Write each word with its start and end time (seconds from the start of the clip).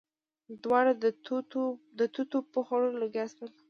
دواړه 0.63 0.91
د 1.99 2.01
توتو 2.13 2.39
په 2.51 2.59
خوړلو 2.65 3.01
لګيا 3.03 3.25
شول. 3.33 3.51